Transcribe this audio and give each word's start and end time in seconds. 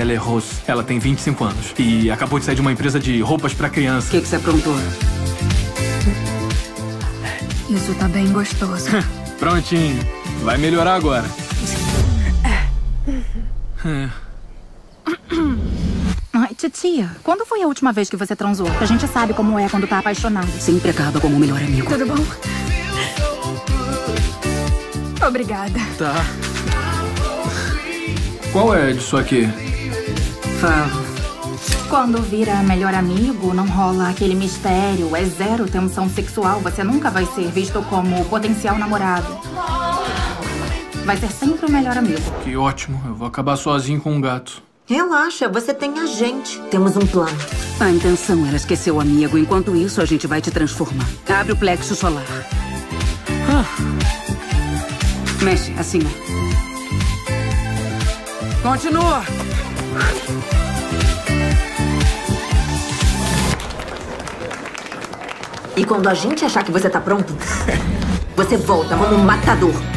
dela 0.00 0.12
é 0.12 0.16
Rose. 0.16 0.62
Ela 0.66 0.82
tem 0.82 0.98
25 0.98 1.44
anos 1.44 1.74
e 1.78 2.10
acabou 2.10 2.38
de 2.38 2.46
sair 2.46 2.54
de 2.54 2.60
uma 2.62 2.72
empresa 2.72 2.98
de 2.98 3.20
roupas 3.20 3.52
pra 3.52 3.68
criança. 3.68 4.08
O 4.08 4.10
que, 4.12 4.22
que 4.22 4.28
você 4.28 4.36
aprontou? 4.36 4.74
Isso 7.68 7.94
tá 7.94 8.08
bem 8.08 8.32
gostoso. 8.32 8.88
Prontinho. 9.38 9.98
Vai 10.42 10.56
melhorar 10.56 10.94
agora. 10.94 11.26
Ai, 16.32 16.54
titia, 16.56 17.10
quando 17.22 17.44
foi 17.44 17.62
a 17.62 17.66
última 17.66 17.92
vez 17.92 18.08
que 18.08 18.16
você 18.16 18.34
transou? 18.34 18.68
A 18.80 18.86
gente 18.86 19.06
sabe 19.06 19.34
como 19.34 19.58
é 19.58 19.68
quando 19.68 19.86
tá 19.86 19.98
apaixonado. 19.98 20.50
Sempre 20.58 20.90
acaba 20.90 21.20
como 21.20 21.36
o 21.36 21.38
melhor 21.38 21.58
amigo. 21.58 21.90
Tudo 21.90 22.06
bom? 22.06 22.24
Obrigada. 25.26 25.78
Tá. 25.98 26.14
Qual 28.52 28.74
é 28.74 28.92
disso 28.92 29.16
aqui? 29.18 29.69
Quando 31.88 32.20
vira 32.20 32.62
melhor 32.62 32.94
amigo, 32.94 33.54
não 33.54 33.66
rola 33.66 34.10
aquele 34.10 34.34
mistério, 34.34 35.16
é 35.16 35.24
zero 35.24 35.66
tensão 35.66 36.08
sexual, 36.08 36.60
você 36.60 36.84
nunca 36.84 37.10
vai 37.10 37.24
ser 37.24 37.50
visto 37.50 37.82
como 37.88 38.24
potencial 38.26 38.78
namorado. 38.78 39.40
Vai 41.04 41.16
ser 41.16 41.30
sempre 41.32 41.66
o 41.66 41.70
melhor 41.72 41.96
amigo. 41.96 42.20
Que 42.44 42.56
ótimo. 42.56 43.00
Eu 43.06 43.14
vou 43.14 43.26
acabar 43.26 43.56
sozinho 43.56 44.00
com 44.00 44.12
um 44.12 44.20
gato. 44.20 44.62
Relaxa, 44.86 45.48
você 45.48 45.72
tem 45.72 45.98
a 45.98 46.06
gente. 46.06 46.60
Temos 46.70 46.96
um 46.96 47.06
plano. 47.06 47.38
A 47.80 47.90
intenção 47.90 48.46
era 48.46 48.56
esquecer 48.56 48.90
o 48.90 49.00
amigo. 49.00 49.38
Enquanto 49.38 49.74
isso, 49.74 50.02
a 50.02 50.04
gente 50.04 50.26
vai 50.26 50.40
te 50.40 50.50
transformar. 50.50 51.08
Abre 51.28 51.52
o 51.52 51.56
plexo 51.56 51.94
solar. 51.94 52.24
Mexe, 55.42 55.72
assim. 55.78 56.00
Continua. 58.62 59.39
E 65.76 65.84
quando 65.84 66.08
a 66.08 66.14
gente 66.14 66.44
achar 66.44 66.62
que 66.62 66.70
você 66.70 66.90
tá 66.90 67.00
pronto, 67.00 67.34
você 68.36 68.56
volta 68.56 68.96
como 68.96 69.14
um 69.14 69.24
matador. 69.24 69.89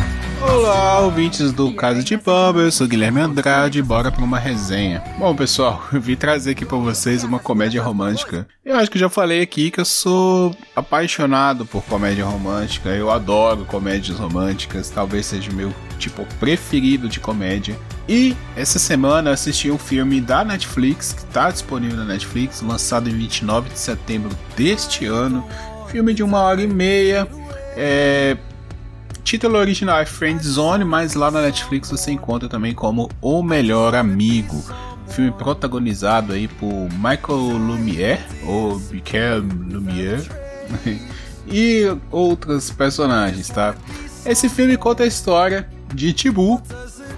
Olá, 0.54 1.00
ouvintes 1.00 1.52
do 1.52 1.74
Casa 1.74 2.04
de 2.04 2.16
Bamba, 2.16 2.60
eu 2.60 2.72
sou 2.72 2.88
Guilherme 2.88 3.20
Andrade, 3.20 3.82
bora 3.82 4.12
pra 4.12 4.24
uma 4.24 4.38
resenha. 4.38 5.04
Bom, 5.18 5.36
pessoal, 5.36 5.84
eu 5.92 6.00
vim 6.00 6.16
trazer 6.16 6.52
aqui 6.52 6.64
pra 6.64 6.78
vocês 6.78 7.24
uma 7.24 7.40
comédia 7.40 7.82
romântica. 7.82 8.48
Eu 8.64 8.78
acho 8.78 8.92
que 8.92 9.00
já 9.00 9.10
falei 9.10 9.42
aqui 9.42 9.72
que 9.72 9.80
eu 9.80 9.86
sou 9.86 10.56
apaixonado 10.76 11.66
por 11.66 11.84
comédia 11.86 12.24
romântica, 12.24 12.90
eu 12.90 13.10
adoro 13.10 13.66
comédias 13.66 14.20
românticas, 14.20 14.92
talvez 14.92 15.26
seja 15.26 15.50
o 15.50 15.56
meu 15.56 15.74
tipo 15.98 16.24
preferido 16.40 17.10
de 17.10 17.20
comédia. 17.20 17.76
E 18.08 18.38
essa 18.56 18.78
semana 18.78 19.32
eu 19.32 19.34
assisti 19.34 19.72
um 19.72 19.80
filme 19.80 20.22
da 20.22 20.46
Netflix, 20.46 21.14
que 21.14 21.26
tá 21.26 21.50
disponível 21.50 21.98
na 21.98 22.06
Netflix, 22.06 22.62
lançado 22.62 23.10
em 23.10 23.14
29 23.14 23.70
de 23.70 23.80
setembro 23.80 24.30
deste 24.56 25.08
ano. 25.08 25.44
Filme 25.88 26.14
de 26.14 26.22
uma 26.22 26.42
hora 26.42 26.62
e 26.62 26.68
meia. 26.68 27.28
É, 27.76 28.38
título 29.34 29.58
original 29.58 30.00
é 30.00 30.06
Friend 30.06 30.46
Zone, 30.48 30.86
mas 30.86 31.16
lá 31.16 31.32
na 31.32 31.42
Netflix 31.42 31.90
você 31.90 32.12
encontra 32.12 32.48
também 32.48 32.72
como 32.72 33.10
O 33.20 33.42
Melhor 33.42 33.96
Amigo. 33.96 34.64
Filme 35.08 35.32
protagonizado 35.32 36.34
aí 36.34 36.48
por 36.48 36.88
Michael 36.92 37.58
Lumière, 37.58 38.22
ou 38.46 38.80
Michael 38.92 39.42
Lumière, 39.72 40.22
e 41.50 41.98
outros 42.12 42.70
personagens, 42.70 43.50
tá? 43.50 43.74
Esse 44.24 44.48
filme 44.48 44.78
conta 44.78 45.02
a 45.02 45.08
história 45.08 45.68
de 45.92 46.14
Tibu, 46.14 46.62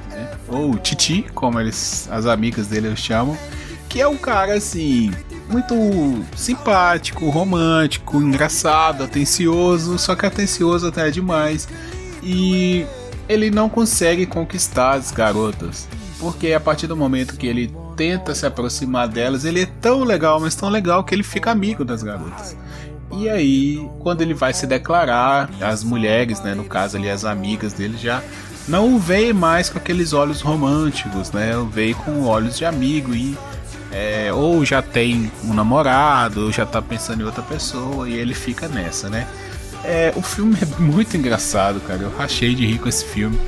né? 0.10 0.32
ou 0.48 0.78
Titi, 0.78 1.26
como 1.34 1.60
eles, 1.60 2.08
as 2.10 2.26
amigas 2.26 2.68
dele 2.68 2.96
chamam, 2.96 3.38
que 3.90 4.00
é 4.00 4.08
um 4.08 4.18
cara 4.18 4.54
assim, 4.54 5.12
muito 5.50 5.76
simpático, 6.34 7.30
romântico, 7.30 8.22
engraçado, 8.22 9.04
atencioso, 9.04 10.00
só 10.00 10.16
que 10.16 10.26
atencioso 10.26 10.88
até 10.88 11.12
demais. 11.12 11.68
E 12.26 12.86
ele 13.30 13.52
não 13.52 13.70
consegue 13.70 14.26
conquistar 14.26 14.94
as 14.94 15.12
garotas, 15.12 15.88
porque 16.20 16.52
a 16.54 16.60
partir 16.60 16.88
do 16.88 16.98
momento 16.98 17.38
que 17.38 17.46
ele 17.46 17.72
tenta 17.96 18.34
se 18.34 18.46
aproximar 18.46 19.08
delas, 19.08 19.46
ele 19.46 19.62
é 19.62 19.66
tão 19.66 20.04
legal, 20.04 20.40
mas 20.40 20.56
tão 20.56 20.70
legal 20.70 21.04
que 21.04 21.14
ele 21.14 21.24
fica 21.24 21.52
amigo 21.52 21.86
das 21.86 22.02
garotas. 22.02 22.58
E 23.12 23.30
aí, 23.30 23.88
quando 24.00 24.22
ele 24.22 24.34
vai 24.34 24.54
se 24.54 24.66
declarar, 24.66 25.50
as 25.62 25.84
mulheres, 25.84 26.42
né, 26.42 26.56
no 26.56 26.66
caso 26.66 26.98
ali 26.98 27.10
as 27.10 27.24
amigas 27.24 27.72
dele 27.74 27.98
já 27.98 28.22
não 28.68 28.96
o 28.96 29.00
veem 29.00 29.32
mais 29.32 29.70
com 29.70 29.78
aqueles 29.78 30.12
olhos 30.12 30.42
românticos, 30.42 31.32
né? 31.32 31.56
O 31.56 31.68
veem 31.68 31.94
com 31.94 32.24
olhos 32.24 32.58
de 32.58 32.66
amigo 32.66 33.14
e 33.14 33.38
é, 33.92 34.34
ou 34.34 34.66
já 34.66 34.82
tem 34.82 35.32
um 35.44 35.54
namorado, 35.54 36.46
ou 36.46 36.52
já 36.52 36.66
tá 36.66 36.82
pensando 36.82 37.22
em 37.22 37.24
outra 37.24 37.44
pessoa 37.44 38.10
e 38.10 38.14
ele 38.14 38.34
fica 38.34 38.68
nessa, 38.68 39.10
né? 39.10 39.28
É, 39.88 40.14
o 40.16 40.22
filme 40.22 40.58
é 40.62 40.82
muito 40.82 41.16
engraçado, 41.16 41.80
cara. 41.82 42.02
Eu 42.02 42.16
rachei 42.16 42.56
de 42.56 42.66
rir 42.66 42.80
com 42.80 42.90
esse 42.90 43.06
filme. 43.06 43.40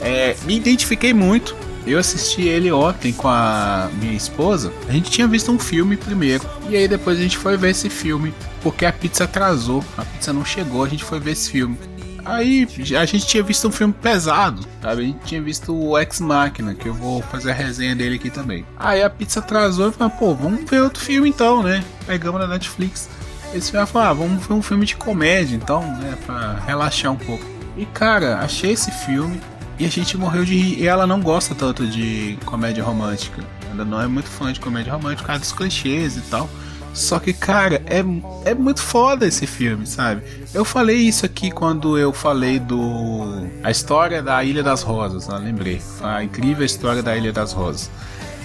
É, 0.00 0.36
me 0.44 0.56
identifiquei 0.56 1.14
muito. 1.14 1.56
Eu 1.86 1.98
assisti 1.98 2.42
ele 2.42 2.72
ontem 2.72 3.12
com 3.12 3.28
a 3.28 3.90
minha 4.00 4.14
esposa. 4.14 4.72
A 4.88 4.92
gente 4.92 5.10
tinha 5.10 5.28
visto 5.28 5.52
um 5.52 5.58
filme 5.58 5.96
primeiro. 5.96 6.44
E 6.68 6.76
aí 6.76 6.88
depois 6.88 7.18
a 7.18 7.22
gente 7.22 7.36
foi 7.36 7.56
ver 7.56 7.70
esse 7.70 7.90
filme. 7.90 8.34
Porque 8.62 8.86
a 8.86 8.92
pizza 8.92 9.24
atrasou. 9.24 9.84
A 9.96 10.04
pizza 10.04 10.32
não 10.32 10.44
chegou. 10.44 10.82
A 10.82 10.88
gente 10.88 11.04
foi 11.04 11.20
ver 11.20 11.32
esse 11.32 11.50
filme. 11.50 11.78
Aí 12.24 12.66
a 12.98 13.04
gente 13.04 13.26
tinha 13.26 13.42
visto 13.42 13.68
um 13.68 13.70
filme 13.70 13.92
pesado, 13.92 14.66
sabe? 14.80 15.02
A 15.02 15.04
gente 15.04 15.18
tinha 15.26 15.42
visto 15.42 15.76
o 15.76 15.98
Ex 15.98 16.20
Machina, 16.20 16.74
que 16.74 16.88
eu 16.88 16.94
vou 16.94 17.20
fazer 17.20 17.50
a 17.50 17.54
resenha 17.54 17.94
dele 17.94 18.16
aqui 18.16 18.30
também. 18.30 18.64
Aí 18.78 19.02
a 19.02 19.10
pizza 19.10 19.40
atrasou 19.40 19.90
e 19.90 19.92
falei, 19.92 20.14
pô, 20.18 20.34
vamos 20.34 20.68
ver 20.68 20.80
outro 20.80 21.02
filme 21.02 21.28
então, 21.28 21.62
né? 21.62 21.84
Pegamos 22.06 22.40
na 22.40 22.46
Netflix. 22.46 23.10
Esse 23.54 23.70
filme 23.70 23.86
falou, 23.86 24.08
ah, 24.08 24.12
vamos 24.12 24.46
ver 24.46 24.52
um 24.52 24.62
filme 24.62 24.84
de 24.84 24.96
comédia 24.96 25.54
então, 25.54 25.80
né? 25.98 26.18
Pra 26.26 26.58
relaxar 26.66 27.12
um 27.12 27.16
pouco. 27.16 27.44
E 27.76 27.86
cara, 27.86 28.38
achei 28.38 28.72
esse 28.72 28.90
filme 28.90 29.40
e 29.78 29.84
a 29.84 29.88
gente 29.88 30.16
morreu 30.16 30.44
de 30.44 30.56
rir. 30.56 30.82
E 30.82 30.86
ela 30.86 31.06
não 31.06 31.20
gosta 31.20 31.54
tanto 31.54 31.86
de 31.86 32.36
comédia 32.44 32.82
romântica. 32.82 33.42
Ela 33.70 33.84
não 33.84 34.00
é 34.00 34.08
muito 34.08 34.28
fã 34.28 34.52
de 34.52 34.58
comédia 34.58 34.92
romântica, 34.92 35.26
causa 35.26 35.40
dos 35.40 35.52
clichês 35.52 36.16
e 36.16 36.20
tal. 36.22 36.50
Só 36.92 37.18
que, 37.18 37.32
cara, 37.32 37.82
é, 37.86 38.04
é 38.48 38.54
muito 38.54 38.80
foda 38.80 39.26
esse 39.26 39.48
filme, 39.48 39.84
sabe? 39.84 40.22
Eu 40.52 40.64
falei 40.64 40.96
isso 40.96 41.26
aqui 41.26 41.50
quando 41.50 41.98
eu 41.98 42.12
falei 42.12 42.60
do. 42.60 43.48
A 43.64 43.70
história 43.70 44.22
da 44.22 44.42
Ilha 44.44 44.62
das 44.62 44.82
Rosas, 44.82 45.26
né? 45.26 45.38
lembrei. 45.38 45.82
A 46.00 46.22
incrível 46.22 46.64
história 46.64 47.02
da 47.02 47.16
Ilha 47.16 47.32
das 47.32 47.52
Rosas. 47.52 47.90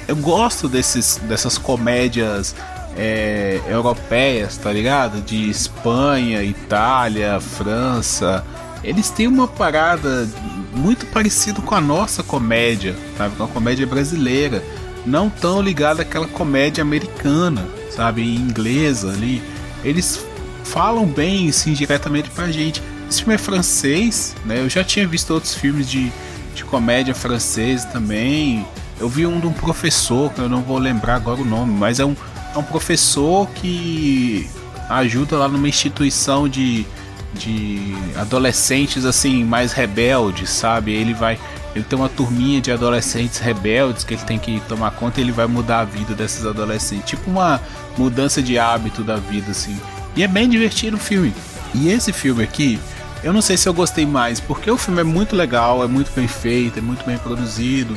Eu 0.08 0.16
gosto 0.16 0.68
desses, 0.68 1.18
dessas 1.28 1.60
comédias 1.60 2.56
é, 2.98 3.62
europeias, 3.68 4.58
tá 4.58 4.72
ligado? 4.72 5.22
De 5.22 5.50
Espanha, 5.50 6.44
Itália, 6.44 7.40
França. 7.40 8.46
Eles 8.84 9.10
têm 9.10 9.28
uma 9.28 9.48
parada 9.48 10.28
muito 10.74 11.06
parecida 11.08 11.62
com 11.62 11.76
a 11.76 11.82
nossa 11.82 12.24
comédia, 12.24 12.96
sabe? 13.18 13.36
Com 13.36 13.44
a 13.44 13.48
comédia 13.48 13.86
brasileira. 13.86 14.64
Não 15.06 15.30
tão 15.30 15.62
ligada 15.62 16.02
àquela 16.02 16.28
comédia 16.28 16.82
americana, 16.82 17.66
sabe, 17.90 18.36
inglesa 18.36 19.12
ali, 19.12 19.42
eles 19.84 20.26
falam 20.64 21.06
bem, 21.06 21.50
assim, 21.50 21.74
diretamente 21.74 22.30
pra 22.30 22.52
gente. 22.52 22.82
Esse 23.10 23.20
filme 23.20 23.36
é 23.36 23.38
francês, 23.38 24.36
né? 24.46 24.60
Eu 24.60 24.70
já 24.70 24.84
tinha 24.84 25.08
visto 25.08 25.34
outros 25.34 25.56
filmes 25.56 25.90
de, 25.90 26.12
de 26.54 26.64
comédia 26.64 27.16
francês 27.16 27.86
também. 27.86 28.66
Eu 29.00 29.10
vi 29.10 29.26
um 29.26 29.40
de 29.40 29.48
um 29.48 29.54
professor, 29.54 30.32
que 30.32 30.42
eu 30.42 30.50
não 30.50 30.62
vou 30.62 30.78
lembrar 30.78 31.16
agora 31.16 31.42
o 31.42 31.46
nome, 31.46 31.74
mas 31.74 32.00
é 32.00 32.06
um, 32.06 32.16
é 32.54 32.58
um 32.58 32.64
professor 32.64 33.48
que 33.50 34.50
ajuda 34.90 35.38
lá 35.38 35.48
numa 35.48 35.68
instituição 35.68 36.48
de, 36.50 36.86
de 37.34 37.96
adolescentes 38.16 39.06
assim 39.06 39.44
mais 39.44 39.72
rebeldes, 39.72 40.50
sabe? 40.50 40.92
Ele 40.92 41.14
vai 41.14 41.40
ele 41.76 41.86
tem 41.86 41.98
uma 41.98 42.10
turminha 42.10 42.60
de 42.60 42.72
adolescentes 42.72 43.40
rebeldes 43.40 44.04
que 44.04 44.16
ele 44.16 44.24
tem 44.24 44.40
que 44.40 44.60
tomar 44.62 44.92
conta 44.92 45.20
e 45.20 45.24
ele 45.24 45.32
vai 45.32 45.46
mudar 45.46 45.82
a 45.82 45.86
vida 45.86 46.16
desses 46.16 46.46
adolescentes. 46.46 47.06
Tipo 47.12 47.30
uma 47.30 47.62
mudança 47.98 48.42
de 48.42 48.58
hábito 48.58 49.04
da 49.04 49.18
vida, 49.18 49.52
assim. 49.52 49.80
E 50.16 50.24
é 50.24 50.28
bem 50.28 50.50
divertido 50.50 50.98
o 50.98 51.00
filme. 51.00 51.34
E 51.74 51.90
esse 51.90 52.12
filme 52.12 52.44
aqui, 52.44 52.80
eu 53.24 53.32
não 53.32 53.42
sei 53.42 53.56
se 53.56 53.70
eu 53.70 53.74
gostei 53.74 54.06
mais, 54.06 54.40
porque 54.40 54.72
o 54.72 54.78
filme 54.78 55.02
é 55.02 55.04
muito 55.04 55.36
legal, 55.36 55.84
é 55.84 55.88
muito 55.88 56.12
bem 56.16 56.28
feito, 56.28 56.80
é 56.80 56.82
muito 56.82 57.06
bem 57.06 57.18
produzido, 57.18 57.96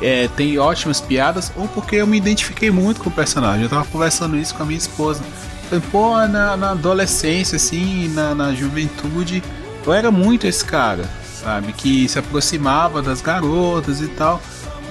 é, 0.00 0.28
tem 0.28 0.58
ótimas 0.58 1.00
piadas, 1.00 1.52
ou 1.56 1.66
porque 1.68 1.96
eu 1.96 2.06
me 2.06 2.16
identifiquei 2.16 2.70
muito 2.70 3.00
com 3.00 3.08
o 3.08 3.12
personagem. 3.12 3.62
Eu 3.62 3.68
tava 3.68 3.84
conversando 3.86 4.36
isso 4.36 4.54
com 4.54 4.62
a 4.62 4.66
minha 4.66 4.78
esposa. 4.78 5.22
Falei, 5.68 5.84
pô, 5.90 6.16
na, 6.28 6.56
na 6.56 6.70
adolescência, 6.70 7.56
assim, 7.56 8.08
na, 8.08 8.34
na 8.34 8.54
juventude, 8.54 9.42
eu 9.84 9.92
era 9.92 10.10
muito 10.10 10.46
esse 10.46 10.64
cara 10.64 11.04
sabe? 11.46 11.72
Que 11.72 12.08
se 12.08 12.18
aproximava 12.18 13.00
das 13.00 13.22
garotas 13.22 14.00
e 14.00 14.08
tal. 14.08 14.42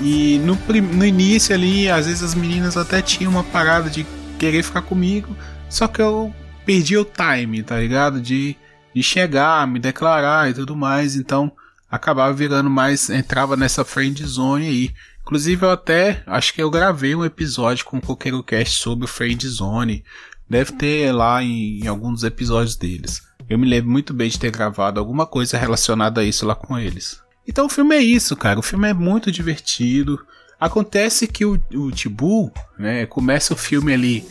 E 0.02 0.40
no, 0.40 0.58
no 0.94 1.06
início 1.06 1.54
ali, 1.54 1.90
às 1.90 2.06
vezes 2.06 2.24
as 2.24 2.34
meninas 2.34 2.78
até 2.78 3.02
tinham 3.02 3.32
uma 3.32 3.44
parada 3.44 3.90
de 3.90 4.06
querer 4.40 4.64
ficar 4.64 4.82
comigo, 4.82 5.36
só 5.70 5.88
que 5.88 6.02
eu 6.02 6.34
perdi 6.66 6.98
o 6.98 7.06
time, 7.06 7.64
tá 7.64 7.78
ligado? 7.80 8.22
De, 8.22 8.56
de 8.94 9.04
chegar, 9.04 9.66
me 9.68 9.80
declarar 9.80 10.50
e 10.50 10.54
tudo 10.54 10.76
mais, 10.76 11.16
então 11.16 11.52
acabava 11.90 12.34
virando 12.34 12.70
mais, 12.70 13.10
entrava 13.10 13.56
nessa 13.56 13.86
friend 13.86 14.26
zone 14.26 14.68
aí. 14.68 14.94
Inclusive, 15.22 15.66
eu 15.66 15.72
até 15.72 16.24
acho 16.28 16.54
que 16.54 16.62
eu 16.62 16.70
gravei 16.70 17.16
um 17.16 17.26
episódio 17.26 17.86
com 17.86 17.98
o 17.98 18.02
Coqueiro 18.02 18.44
Cast 18.44 18.80
sobre 18.80 19.06
o 19.06 19.08
Friend 19.08 19.48
Zone. 19.48 20.04
Deve 20.48 20.74
ter 20.74 21.12
lá 21.12 21.44
em, 21.44 21.80
em 21.80 21.88
alguns 21.88 22.24
episódios 22.24 22.76
deles. 22.76 23.24
Eu 23.50 23.58
me 23.58 23.68
lembro 23.68 23.90
muito 23.90 24.14
bem 24.14 24.30
de 24.30 24.40
ter 24.40 24.52
gravado 24.52 25.00
alguma 25.00 25.26
coisa 25.26 25.58
relacionada 25.58 26.22
a 26.22 26.24
isso 26.24 26.46
lá 26.46 26.54
com 26.54 26.78
eles. 26.78 27.20
Então 27.48 27.66
o 27.66 27.70
filme 27.70 27.96
é 27.96 28.02
isso, 28.02 28.36
cara. 28.36 28.60
O 28.60 28.64
filme 28.64 28.88
é 28.88 28.94
muito 28.94 29.32
divertido. 29.32 30.24
Acontece 30.60 31.28
que 31.28 31.46
o, 31.46 31.60
o 31.74 31.92
Tibu, 31.92 32.52
né, 32.78 33.06
começa 33.06 33.54
o 33.54 33.58
filme 33.58 33.94
ali 33.94 34.26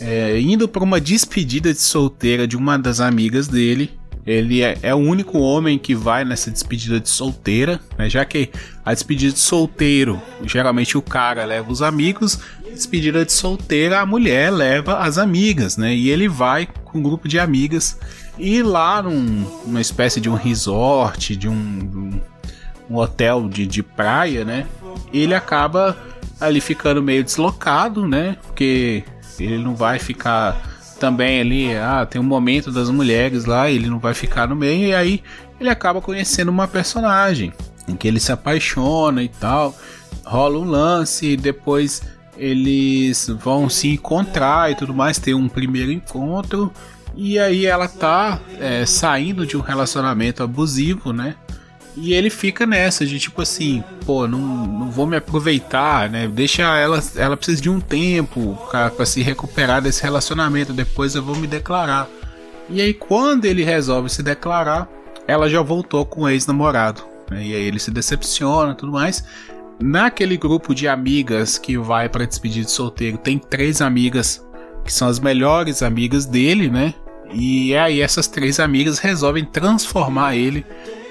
é, 0.00 0.40
indo 0.40 0.68
para 0.68 0.82
uma 0.82 1.00
despedida 1.00 1.72
de 1.72 1.80
solteira 1.80 2.46
de 2.46 2.56
uma 2.56 2.78
das 2.78 3.00
amigas 3.00 3.46
dele. 3.46 3.99
Ele 4.26 4.62
é, 4.62 4.78
é, 4.82 4.94
o 4.94 4.98
único 4.98 5.38
homem 5.38 5.78
que 5.78 5.94
vai 5.94 6.24
nessa 6.24 6.50
despedida 6.50 7.00
de 7.00 7.08
solteira, 7.08 7.80
né? 7.98 8.08
Já 8.08 8.24
que 8.24 8.50
a 8.84 8.92
despedida 8.92 9.32
de 9.32 9.38
solteiro, 9.38 10.20
geralmente 10.44 10.98
o 10.98 11.02
cara 11.02 11.44
leva 11.44 11.70
os 11.70 11.80
amigos, 11.80 12.38
despedida 12.70 13.24
de 13.24 13.32
solteira, 13.32 14.00
a 14.00 14.06
mulher 14.06 14.50
leva 14.50 14.98
as 14.98 15.18
amigas, 15.18 15.76
né? 15.76 15.94
E 15.94 16.10
ele 16.10 16.28
vai 16.28 16.68
com 16.84 16.98
um 16.98 17.02
grupo 17.02 17.26
de 17.26 17.38
amigas 17.38 17.98
e 18.38 18.62
lá 18.62 19.02
num, 19.02 19.46
numa 19.66 19.80
espécie 19.80 20.20
de 20.20 20.28
um 20.28 20.34
resort, 20.34 21.36
de 21.36 21.48
um, 21.48 22.20
um 22.88 22.96
hotel 22.96 23.48
de, 23.48 23.66
de 23.66 23.82
praia, 23.82 24.44
né? 24.44 24.66
Ele 25.12 25.34
acaba 25.34 25.96
ali 26.40 26.60
ficando 26.60 27.02
meio 27.02 27.24
deslocado, 27.24 28.06
né? 28.06 28.36
Porque 28.42 29.04
ele 29.38 29.58
não 29.58 29.74
vai 29.74 29.98
ficar 29.98 30.69
também 31.00 31.40
ali, 31.40 31.74
ah, 31.74 32.06
tem 32.06 32.20
um 32.20 32.24
momento 32.24 32.70
das 32.70 32.90
mulheres 32.90 33.46
lá, 33.46 33.70
ele 33.70 33.88
não 33.88 33.98
vai 33.98 34.12
ficar 34.12 34.46
no 34.46 34.54
meio, 34.54 34.88
e 34.88 34.94
aí 34.94 35.22
ele 35.58 35.70
acaba 35.70 36.00
conhecendo 36.00 36.50
uma 36.50 36.68
personagem 36.68 37.52
em 37.88 37.96
que 37.96 38.06
ele 38.06 38.20
se 38.20 38.30
apaixona 38.30 39.22
e 39.22 39.28
tal, 39.28 39.74
rola 40.24 40.58
um 40.58 40.64
lance, 40.64 41.36
depois 41.38 42.02
eles 42.36 43.28
vão 43.42 43.68
se 43.68 43.88
encontrar 43.88 44.70
e 44.70 44.74
tudo 44.74 44.94
mais, 44.94 45.18
tem 45.18 45.34
um 45.34 45.48
primeiro 45.48 45.90
encontro, 45.90 46.70
e 47.16 47.38
aí 47.38 47.64
ela 47.64 47.88
tá 47.88 48.38
é, 48.60 48.84
saindo 48.84 49.46
de 49.46 49.56
um 49.56 49.60
relacionamento 49.60 50.42
abusivo, 50.42 51.12
né? 51.12 51.34
E 51.96 52.14
ele 52.14 52.30
fica 52.30 52.66
nessa 52.66 53.04
de 53.04 53.18
tipo 53.18 53.42
assim, 53.42 53.82
pô, 54.06 54.26
não, 54.26 54.38
não 54.38 54.90
vou 54.90 55.06
me 55.06 55.16
aproveitar, 55.16 56.08
né? 56.08 56.28
Deixa 56.28 56.62
ela, 56.62 57.02
ela 57.16 57.36
precisa 57.36 57.60
de 57.60 57.68
um 57.68 57.80
tempo 57.80 58.56
para 58.70 59.04
se 59.04 59.22
recuperar 59.22 59.82
desse 59.82 60.02
relacionamento, 60.02 60.72
depois 60.72 61.14
eu 61.14 61.22
vou 61.22 61.36
me 61.36 61.46
declarar. 61.46 62.08
E 62.68 62.80
aí 62.80 62.94
quando 62.94 63.44
ele 63.44 63.64
resolve 63.64 64.08
se 64.08 64.22
declarar, 64.22 64.88
ela 65.26 65.48
já 65.48 65.60
voltou 65.62 66.06
com 66.06 66.22
o 66.22 66.28
ex-namorado. 66.28 67.02
Né? 67.30 67.46
E 67.46 67.54
aí 67.54 67.62
ele 67.62 67.78
se 67.78 67.90
decepciona, 67.90 68.74
tudo 68.74 68.92
mais. 68.92 69.24
Naquele 69.82 70.36
grupo 70.36 70.74
de 70.74 70.86
amigas 70.86 71.58
que 71.58 71.76
vai 71.76 72.08
para 72.08 72.26
despedir 72.26 72.64
de 72.64 72.70
solteiro, 72.70 73.18
tem 73.18 73.38
três 73.38 73.80
amigas 73.80 74.44
que 74.84 74.92
são 74.92 75.08
as 75.08 75.18
melhores 75.18 75.82
amigas 75.82 76.26
dele, 76.26 76.68
né? 76.68 76.94
E 77.32 77.74
aí 77.76 78.00
essas 78.00 78.26
três 78.26 78.60
amigas 78.60 78.98
resolvem 78.98 79.44
transformar 79.44 80.36
ele 80.36 80.66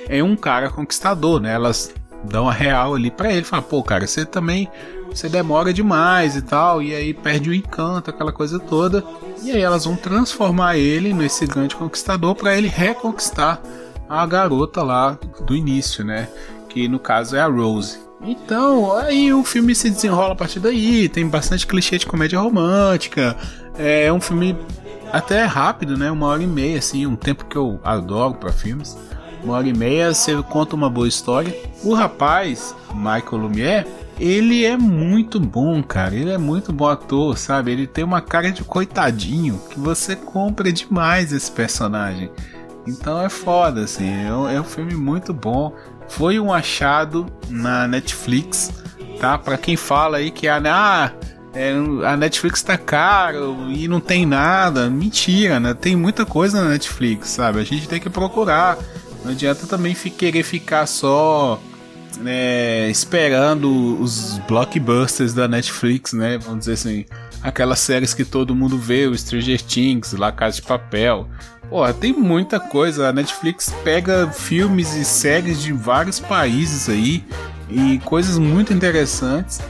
é 0.09 0.23
um 0.23 0.35
cara 0.35 0.69
conquistador, 0.69 1.39
né? 1.39 1.53
Elas 1.53 1.93
dão 2.23 2.49
a 2.49 2.51
real 2.51 2.95
ali 2.95 3.09
para 3.09 3.31
ele, 3.31 3.45
fala, 3.45 3.61
pô, 3.61 3.81
cara, 3.81 4.05
você 4.05 4.25
também 4.25 4.67
você 5.09 5.29
demora 5.29 5.73
demais 5.73 6.35
e 6.35 6.41
tal, 6.41 6.81
e 6.81 6.93
aí 6.93 7.13
perde 7.13 7.49
o 7.49 7.53
encanto, 7.53 8.09
aquela 8.09 8.31
coisa 8.31 8.59
toda. 8.59 9.03
E 9.43 9.51
aí 9.51 9.61
elas 9.61 9.85
vão 9.85 9.95
transformar 9.95 10.77
ele 10.77 11.13
nesse 11.13 11.47
grande 11.47 11.75
conquistador 11.75 12.35
para 12.35 12.55
ele 12.55 12.67
reconquistar 12.67 13.61
a 14.07 14.25
garota 14.25 14.83
lá 14.83 15.17
do 15.45 15.55
início, 15.55 16.03
né? 16.03 16.27
Que 16.67 16.87
no 16.87 16.99
caso 16.99 17.35
é 17.35 17.41
a 17.41 17.47
Rose. 17.47 17.99
Então, 18.21 18.95
aí 18.97 19.31
o 19.33 19.43
filme 19.43 19.73
se 19.73 19.89
desenrola 19.89 20.33
a 20.33 20.35
partir 20.35 20.59
daí, 20.59 21.07
tem 21.07 21.27
bastante 21.27 21.65
clichê 21.65 21.97
de 21.97 22.05
comédia 22.05 22.39
romântica. 22.39 23.35
É 23.77 24.11
um 24.11 24.19
filme 24.19 24.57
até 25.11 25.45
rápido, 25.45 25.97
né? 25.97 26.11
Uma 26.11 26.27
hora 26.27 26.43
e 26.43 26.47
meia, 26.47 26.77
assim, 26.77 27.05
um 27.05 27.15
tempo 27.15 27.45
que 27.45 27.55
eu 27.55 27.79
adoro 27.83 28.35
para 28.35 28.51
filmes 28.51 28.97
uma 29.43 29.55
hora 29.55 29.67
e 29.67 29.73
meia, 29.73 30.13
você 30.13 30.35
conta 30.43 30.75
uma 30.75 30.89
boa 30.89 31.07
história. 31.07 31.55
O 31.83 31.93
rapaz, 31.93 32.75
Michael 32.93 33.37
Lumière, 33.37 33.87
ele 34.19 34.65
é 34.65 34.75
muito 34.75 35.39
bom, 35.39 35.81
cara. 35.81 36.13
Ele 36.13 36.29
é 36.29 36.37
muito 36.37 36.73
bom 36.73 36.87
ator, 36.87 37.37
sabe? 37.37 37.71
Ele 37.71 37.87
tem 37.87 38.03
uma 38.03 38.21
cara 38.21 38.51
de 38.51 38.63
coitadinho 38.63 39.59
que 39.69 39.79
você 39.79 40.15
compra 40.15 40.71
demais 40.71 41.31
esse 41.31 41.51
personagem. 41.51 42.29
Então 42.85 43.21
é 43.21 43.29
foda, 43.29 43.81
assim. 43.81 44.09
É 44.09 44.33
um, 44.33 44.49
é 44.49 44.59
um 44.59 44.63
filme 44.63 44.93
muito 44.93 45.33
bom. 45.33 45.73
Foi 46.09 46.39
um 46.39 46.51
achado 46.51 47.27
na 47.49 47.87
Netflix, 47.87 48.71
tá? 49.21 49.37
Para 49.37 49.57
quem 49.57 49.77
fala 49.77 50.17
aí 50.17 50.31
que 50.31 50.47
a, 50.47 50.59
ah, 50.65 51.11
é, 51.53 51.71
a 52.05 52.17
Netflix 52.17 52.61
tá 52.61 52.77
caro 52.77 53.67
e 53.69 53.87
não 53.87 54.01
tem 54.01 54.25
nada. 54.25 54.89
Mentira, 54.89 55.59
né? 55.59 55.73
Tem 55.73 55.95
muita 55.95 56.25
coisa 56.25 56.61
na 56.61 56.69
Netflix, 56.71 57.29
sabe? 57.29 57.59
A 57.59 57.63
gente 57.63 57.87
tem 57.87 57.99
que 58.01 58.09
procurar. 58.09 58.77
Não 59.23 59.31
adianta 59.31 59.67
também 59.67 59.93
querer 59.93 60.43
ficar 60.43 60.85
só 60.85 61.61
né, 62.19 62.89
esperando 62.89 64.01
os 64.01 64.39
blockbusters 64.47 65.33
da 65.33 65.47
Netflix, 65.47 66.13
né? 66.13 66.37
Vamos 66.37 66.59
dizer 66.59 66.73
assim, 66.73 67.05
aquelas 67.41 67.79
séries 67.79 68.13
que 68.13 68.25
todo 68.25 68.55
mundo 68.55 68.77
vê, 68.77 69.07
o 69.07 69.17
Stranger 69.17 69.61
Things, 69.61 70.13
La 70.13 70.31
Casa 70.31 70.57
de 70.57 70.61
Papel. 70.63 71.27
Pô, 71.69 71.91
tem 71.93 72.13
muita 72.13 72.59
coisa. 72.59 73.09
A 73.09 73.13
Netflix 73.13 73.73
pega 73.83 74.29
filmes 74.31 74.95
e 74.95 75.05
séries 75.05 75.61
de 75.61 75.71
vários 75.71 76.19
países 76.19 76.89
aí 76.89 77.23
e 77.69 77.99
coisas 77.99 78.37
muito 78.37 78.73
interessantes. 78.73 79.61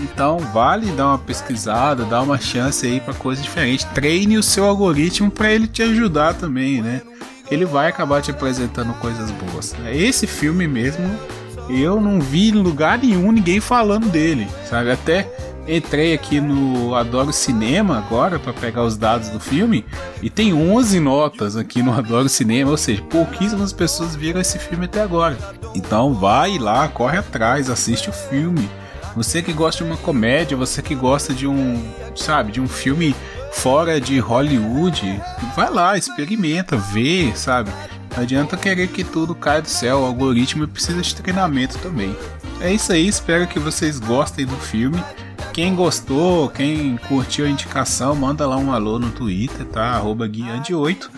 Então 0.00 0.38
vale 0.38 0.86
dar 0.92 1.08
uma 1.08 1.18
pesquisada, 1.18 2.04
dar 2.04 2.22
uma 2.22 2.38
chance 2.38 2.86
aí 2.86 3.00
para 3.00 3.12
coisas 3.14 3.44
diferentes. 3.44 3.84
Treine 3.86 4.38
o 4.38 4.42
seu 4.42 4.64
algoritmo 4.64 5.30
para 5.30 5.52
ele 5.52 5.66
te 5.66 5.82
ajudar 5.82 6.34
também, 6.34 6.80
né? 6.80 7.02
Ele 7.50 7.64
vai 7.64 7.88
acabar 7.88 8.22
te 8.22 8.30
apresentando 8.30 8.92
coisas 8.94 9.30
boas. 9.30 9.74
Esse 9.92 10.26
filme 10.26 10.66
mesmo, 10.66 11.08
eu 11.68 12.00
não 12.00 12.20
vi 12.20 12.48
em 12.48 12.52
lugar 12.52 12.98
nenhum 12.98 13.32
ninguém 13.32 13.60
falando 13.60 14.08
dele, 14.08 14.46
sabe? 14.68 14.90
Até 14.90 15.30
entrei 15.68 16.14
aqui 16.14 16.40
no 16.40 16.94
Adoro 16.94 17.32
Cinema 17.32 17.98
agora 17.98 18.38
para 18.38 18.54
pegar 18.54 18.84
os 18.84 18.96
dados 18.96 19.28
do 19.28 19.38
filme 19.38 19.84
e 20.22 20.30
tem 20.30 20.54
11 20.54 20.98
notas 20.98 21.56
aqui 21.56 21.82
no 21.82 21.92
Adoro 21.92 22.28
Cinema, 22.28 22.70
ou 22.70 22.76
seja, 22.76 23.02
pouquíssimas 23.02 23.72
pessoas 23.72 24.16
viram 24.16 24.40
esse 24.40 24.58
filme 24.58 24.86
até 24.86 25.02
agora. 25.02 25.36
Então 25.74 26.14
vai 26.14 26.58
lá, 26.58 26.88
corre 26.88 27.18
atrás, 27.18 27.68
assiste 27.68 28.08
o 28.08 28.12
filme. 28.12 28.68
Você 29.14 29.42
que 29.42 29.52
gosta 29.52 29.84
de 29.84 29.90
uma 29.90 29.98
comédia, 29.98 30.56
você 30.56 30.80
que 30.80 30.94
gosta 30.94 31.34
de 31.34 31.46
um, 31.46 31.82
sabe, 32.14 32.52
de 32.52 32.60
um 32.60 32.68
filme 32.68 33.14
fora 33.52 34.00
de 34.00 34.18
Hollywood, 34.18 35.20
vai 35.56 35.70
lá, 35.70 35.96
experimenta, 35.96 36.76
vê, 36.76 37.32
sabe? 37.34 37.70
Não 38.16 38.22
adianta 38.22 38.56
querer 38.56 38.88
que 38.88 39.04
tudo 39.04 39.34
caia 39.34 39.62
do 39.62 39.68
céu, 39.68 40.00
o 40.00 40.04
algoritmo 40.04 40.66
precisa 40.66 41.00
de 41.00 41.14
treinamento 41.14 41.78
também. 41.78 42.16
É 42.60 42.72
isso 42.72 42.92
aí, 42.92 43.06
espero 43.06 43.46
que 43.46 43.58
vocês 43.58 43.98
gostem 43.98 44.44
do 44.44 44.56
filme. 44.56 45.02
Quem 45.52 45.74
gostou, 45.74 46.48
quem 46.48 46.96
curtiu 47.08 47.46
a 47.46 47.48
indicação, 47.48 48.14
manda 48.14 48.46
lá 48.46 48.56
um 48.56 48.72
alô 48.72 48.98
no 48.98 49.10
Twitter, 49.10 49.66
tá? 49.66 49.90
Arroba 49.90 50.28
guiande8. 50.28 51.08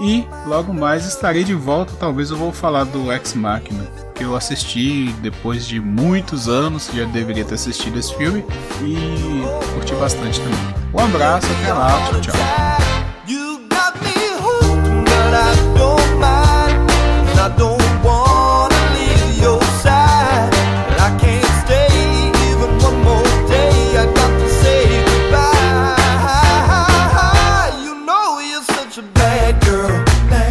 E 0.00 0.26
logo 0.46 0.72
mais 0.72 1.06
estarei 1.06 1.44
de 1.44 1.54
volta, 1.54 1.92
talvez 1.98 2.30
eu 2.30 2.36
vou 2.36 2.52
falar 2.52 2.84
do 2.84 3.12
Ex 3.12 3.34
Machina, 3.34 3.84
que 4.14 4.24
eu 4.24 4.34
assisti 4.34 5.12
depois 5.20 5.66
de 5.66 5.78
muitos 5.78 6.48
anos, 6.48 6.90
já 6.92 7.04
deveria 7.04 7.44
ter 7.44 7.54
assistido 7.54 7.98
esse 7.98 8.14
filme 8.16 8.44
e 8.82 9.42
curti 9.74 9.94
bastante 9.96 10.40
também. 10.40 10.74
Um 10.94 10.98
abraço, 11.00 11.46
até 11.60 11.72
lá, 11.72 12.10
tchau, 12.10 12.20
tchau. 12.20 12.79
girl. 29.60 30.49